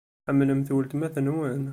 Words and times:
Tḥemmlemt 0.23 0.73
weltma-twent? 0.73 1.17